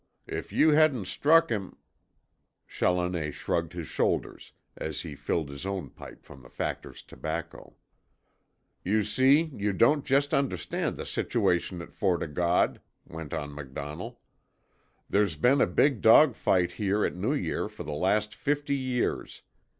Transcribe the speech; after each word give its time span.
If 0.25 0.51
you 0.51 0.71
hadn't 0.71 1.05
struck 1.05 1.51
him" 1.51 1.77
Challoner 2.67 3.31
shrugged 3.31 3.73
his 3.73 3.87
shoulders 3.87 4.51
as 4.75 5.01
he 5.01 5.13
filled 5.13 5.49
his 5.49 5.63
own 5.63 5.91
pipe 5.91 6.23
from 6.23 6.41
the 6.41 6.49
Factor's 6.49 7.03
tobacco. 7.03 7.75
"You 8.83 9.03
see 9.03 9.51
you 9.55 9.73
don't 9.73 10.03
just 10.03 10.33
understand 10.33 10.97
the 10.97 11.05
situation 11.05 11.83
at 11.83 11.93
Fort 11.93 12.21
0' 12.21 12.33
God," 12.33 12.81
went 13.05 13.31
on 13.31 13.51
MacDonnell. 13.55 14.17
"There's 15.07 15.35
been 15.35 15.61
a 15.61 15.67
big 15.67 16.01
dog 16.01 16.33
fight 16.33 16.71
here 16.71 17.05
at 17.05 17.15
New 17.15 17.35
Year 17.35 17.69
for 17.69 17.83
the 17.83 17.91
last 17.93 18.33
fifty 18.33 18.75
years. 18.75 19.43